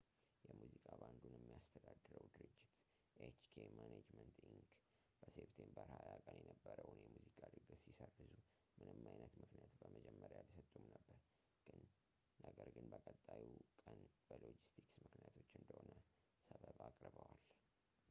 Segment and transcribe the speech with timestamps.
[0.49, 2.53] የሙዚቃ ባንዱን የሚያስተዳድረው ድርጅት፣
[3.25, 4.71] hk management inc.፣
[5.25, 8.17] በseptember 20 ቀን የነበረውን የሙዚቃ ድግስ ሲሰርዙ
[8.79, 11.19] ምንም አይነት ምክንያት በመጀመሪያ አልሰጡም ነበር፣
[12.45, 13.45] ነገር ግን በቀጣዩ
[13.83, 15.91] ቀን በሎጂስቲክስ ምክንያቶች እንደሆነ
[16.49, 17.41] ሰበብ አቅርበዋል